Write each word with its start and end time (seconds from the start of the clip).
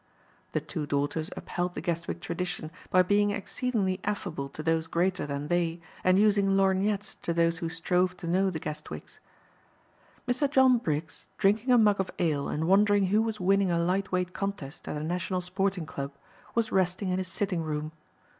The 0.53 0.59
two 0.61 0.87
daughters 0.87 1.29
upheld 1.37 1.75
the 1.75 1.79
Guestwick 1.81 2.21
tradition 2.21 2.71
by 2.89 3.03
being 3.03 3.29
exceedingly 3.29 3.99
affable 4.03 4.49
to 4.49 4.63
those 4.63 4.87
greater 4.87 5.27
than 5.27 5.47
they 5.47 5.79
and 6.03 6.17
using 6.17 6.57
lorgnettes 6.57 7.13
to 7.21 7.33
those 7.33 7.59
who 7.59 7.69
strove 7.69 8.17
to 8.17 8.27
know 8.27 8.49
the 8.49 8.57
Guestwicks. 8.59 9.19
Mr. 10.27 10.49
John 10.49 10.79
Briggs, 10.79 11.27
drinking 11.37 11.69
a 11.71 11.77
mug 11.77 11.99
of 11.99 12.09
ale 12.17 12.49
and 12.49 12.65
wondering 12.67 13.05
who 13.09 13.21
was 13.21 13.39
winning 13.39 13.69
a 13.69 13.77
light 13.77 14.11
weight 14.11 14.33
contest 14.33 14.87
at 14.87 14.95
the 14.95 15.03
National 15.03 15.39
Sporting 15.39 15.85
Club, 15.85 16.15
was 16.55 16.71
resting 16.71 17.09
in 17.09 17.19
his 17.19 17.27
sitting 17.27 17.61
room. 17.61 17.91